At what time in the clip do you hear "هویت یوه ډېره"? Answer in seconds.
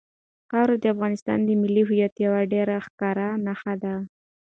1.89-2.75